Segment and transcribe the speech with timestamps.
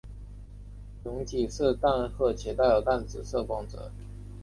[1.03, 3.91] 蛹体色淡褐且带有淡紫色光泽。